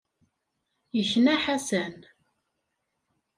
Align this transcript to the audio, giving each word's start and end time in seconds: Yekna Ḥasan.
Yekna 0.97 1.35
Ḥasan. 1.43 1.95